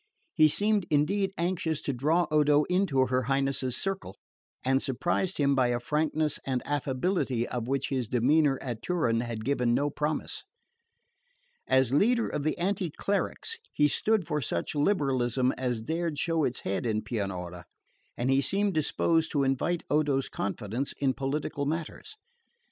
[0.33, 4.17] He seemed indeed anxious to draw Odo into her Highness's circle,
[4.63, 9.45] and surprised him by a frankness and affability of which his demeanour at Turin had
[9.45, 10.43] given no promise.
[11.67, 16.61] As leader of the anti clericals he stood for such liberalism as dared show its
[16.61, 17.65] head in Pianura;
[18.17, 22.15] and he seemed disposed to invite Odo's confidence in political matters.